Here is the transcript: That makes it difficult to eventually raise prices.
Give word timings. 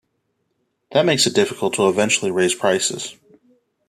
That 0.93 1.05
makes 1.05 1.27
it 1.27 1.35
difficult 1.35 1.75
to 1.75 1.87
eventually 1.87 2.31
raise 2.31 2.55
prices. 2.55 3.15